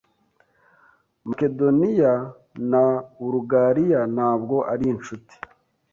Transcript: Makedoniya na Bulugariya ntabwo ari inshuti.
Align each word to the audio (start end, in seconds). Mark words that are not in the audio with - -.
Makedoniya 1.27 2.13
na 2.69 2.83
Bulugariya 3.19 4.01
ntabwo 4.15 4.55
ari 4.71 4.85
inshuti. 4.93 5.35